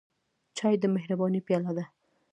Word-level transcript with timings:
چای 0.57 0.75
د 0.79 0.83
مهربانۍ 0.95 1.39
پیاله 1.47 1.71
ده. 1.77 1.85